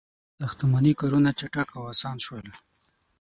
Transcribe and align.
•ساختماني 0.41 0.93
کارونه 0.99 1.29
چټک 1.39 1.69
او 1.77 1.83
آسان 1.93 2.17
شول. 2.25 2.47